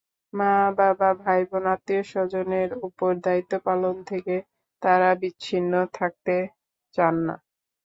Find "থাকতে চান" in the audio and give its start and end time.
5.93-7.15